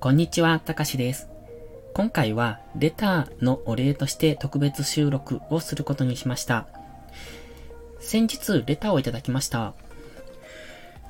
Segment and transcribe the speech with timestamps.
[0.00, 1.28] こんにちは、たかしです。
[1.92, 6.66] 今回はレターのお礼として特別収録をすることにしました。
[7.98, 9.74] 先日レターをいただきました。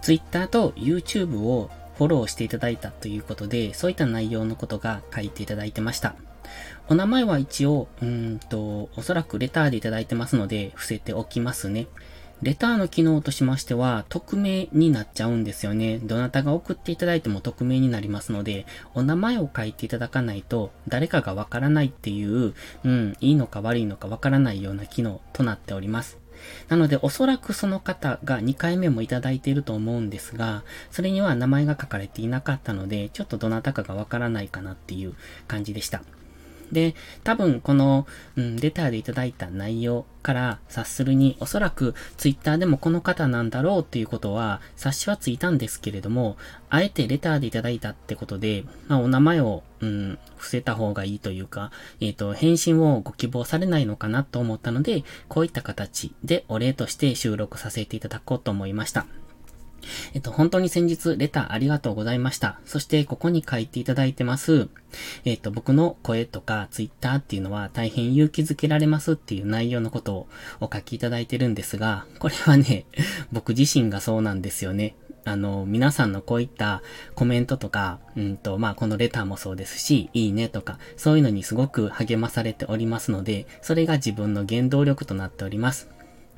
[0.03, 6.17] Twitter と YouTube をフォローしていただいたということで、そういった内容のことが書いていただいてました。
[6.89, 11.87] お名前は一応、うんと、おそらくレターでいただいてますので、伏せておきますね。
[12.43, 15.99] レターの機能としましては、匿名になっちゃうんですよね。
[15.99, 26.19] どなたが送っていただいても匿名になりますので、お名前を書いていただかないと、誰かがわからないっていう、うん、いいのか悪いのかわからないような機能となっております。
[26.69, 35.15] なので、おそらくその方が2回目もいただいていると思うんですが、それには名前が書かれていなかったので、ちょっとどなたかがわからないかなっていう
[35.47, 36.03] 感じでした。
[36.73, 38.07] で、多分この、
[38.37, 46.37] うん、レターでいただいた内容から察するに、おそらくツイッターでもこの方なんだろうっていうことは察しはついたんですけれども、
[46.69, 59.07] あえてレターでいただいたってことで、まあお名前を、うん、伏せた方がいいというか、えっ、ー、と、返信をご希望されないのかなと思ったので、こういった形でお礼として収録させていただこうと思いました。
[60.15, 62.61] えっと、本当に先日、レターありがとうございました。
[62.65, 64.69] そして、ここに書いていただいてます。
[65.25, 70.29] えっと、僕の声とか、ツイッターっていうのは大変勇気づけられますっていう内容のことを
[70.61, 72.87] お書きいただいてるんですが、これはね、
[73.33, 74.95] 僕自身がそうなんですよね。
[75.25, 76.83] あの、皆さんのこういった
[77.15, 85.89] コメントとか、うんと、まあ、このレターもそうですし、いいねとか、そういうのにすごく励まされておりますので、それが自分の原動力となっております。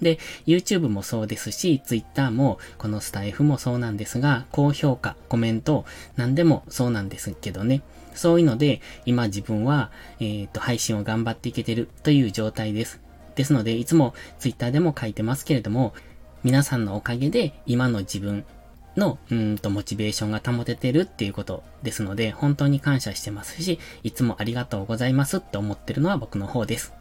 [0.02, 5.84] で、YouTube もそうですし、Twitter も、このスタイフもそうなんですが、高評価、コメント、
[6.16, 7.82] 何でもそうなんですけどね。
[8.14, 13.00] そういうので、今自分は、えっ、ー、と、配信を頑張っていけてるという状態です。
[13.34, 15.94] ですので、いつも Twitter でも書いてますけれども、
[16.42, 18.44] 皆さんのおかげで、今の自分
[18.96, 26.92] の、うんと、モチベーションが保ててるっていうことですので、本当に感謝してますし、いつもありがとうございますって思ってるのは僕の方です。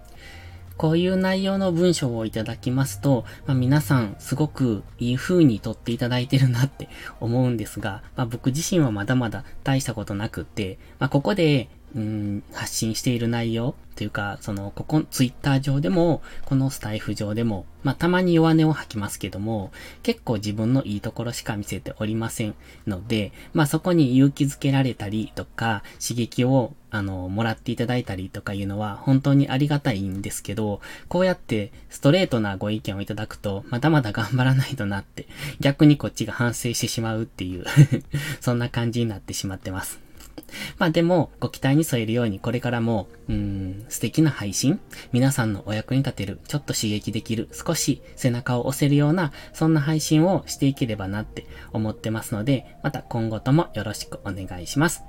[0.81, 19.71] こういう内容の文章をいただきますと、まあ、皆さんすごくいい風に撮っていただいてるなって思うんですが、まあ、僕自身はまだまだ大したことなくって、まあ、ここでうん、発信している内容というか、その、ここ、ツイッター上でも、このスタイフ上でも、まあ、たまに弱音を吐きますけども、
[20.01, 22.55] 結構自分のいいところしか見せておりません
[22.87, 30.79] ので、まあ、そこに勇気づけられたりとか、刺激を、あの、もらっていただいたりとかいうのは、本当にありがたいんですけど、
[31.09, 35.27] こうやってストレートなご意見をいただくと、まだまだ頑張らないとなって、
[35.59, 37.65] 逆にこっちが反省してしまうっていう
[38.39, 40.10] そんな感じになってしまってます。
[40.77, 44.79] まあでも、ご期待に添えるように、これからも、うん、素敵な配信
[45.11, 55.03] 皆さんのお役に立てる、ちょっと刺激できる、少し背中を押せるような、そんな配信をしていければなって思ってますので、また今後ともよろしくお願いします。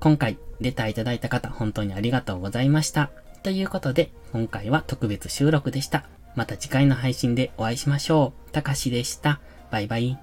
[0.00, 3.10] 今回、レターいただいた方、本当にありがとうございました。
[3.42, 6.06] ということで、今回は特別収録でした。
[6.34, 8.50] また次回の配信でお会いしましょう。
[8.52, 9.40] たかしでした。
[9.70, 10.18] バイバイ。